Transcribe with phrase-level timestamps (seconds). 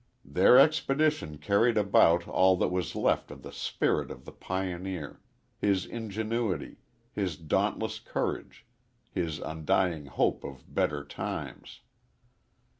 [0.25, 5.21] Their expedition carried about all that was left of the spirit of the pioneer
[5.59, 6.77] his ingenuity,
[7.13, 8.65] his dauntless courage,
[9.11, 11.81] his undying hope of "better times."